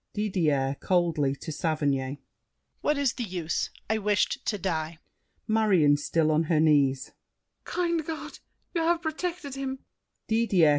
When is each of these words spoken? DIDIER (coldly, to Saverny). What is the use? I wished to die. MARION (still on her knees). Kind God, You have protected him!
DIDIER 0.15 0.77
(coldly, 0.79 1.35
to 1.35 1.51
Saverny). 1.51 2.17
What 2.81 2.97
is 2.97 3.13
the 3.13 3.23
use? 3.23 3.69
I 3.87 3.99
wished 3.99 4.43
to 4.47 4.57
die. 4.57 4.97
MARION 5.47 5.95
(still 5.97 6.31
on 6.31 6.45
her 6.45 6.59
knees). 6.59 7.11
Kind 7.65 8.03
God, 8.07 8.39
You 8.73 8.81
have 8.81 9.03
protected 9.03 9.53
him! 9.53 9.77